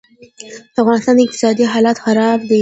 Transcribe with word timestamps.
دافغانستان 0.75 1.15
اقتصادي 1.25 1.63
حالات 1.73 1.97
خراب 2.05 2.39
دي 2.49 2.59